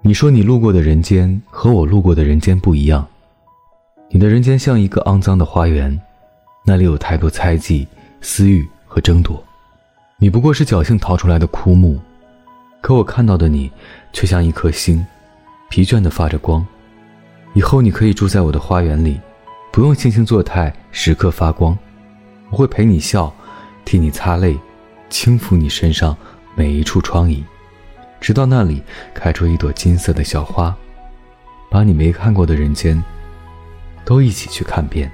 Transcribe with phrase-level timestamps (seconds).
[0.00, 3.06] 你说你路过的人间和我路过的人间不一样，
[4.08, 6.00] 你的人间像一个肮脏的花园，
[6.64, 7.86] 那里有太多猜忌、
[8.20, 9.42] 私欲和争夺。
[10.16, 12.00] 你不过是侥幸逃出来的枯木，
[12.80, 13.70] 可我看到的你，
[14.12, 15.04] 却像一颗星，
[15.68, 16.64] 疲倦的发着光。
[17.54, 19.20] 以后你可以住在我的花园里，
[19.72, 21.76] 不用惺惺作态，时刻发光。
[22.50, 23.34] 我会陪你笑，
[23.84, 24.56] 替你擦泪，
[25.10, 26.16] 轻抚你身上
[26.54, 27.42] 每一处疮痍。
[28.20, 28.82] 直到那里
[29.14, 30.76] 开出一朵金色的小花，
[31.70, 33.02] 把你没看过的人间
[34.04, 35.10] 都一起去看遍。